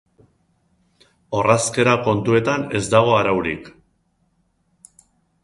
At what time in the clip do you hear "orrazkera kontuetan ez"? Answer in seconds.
1.39-2.83